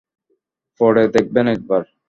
পড়ে 0.79 1.03
দেখবেন 1.15 1.45
একবার। 1.47 1.81